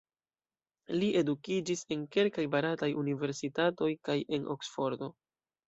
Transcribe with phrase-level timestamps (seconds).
[0.95, 5.15] Li edukiĝis en kelkaj barataj universitatoj kaj en Oksfordo.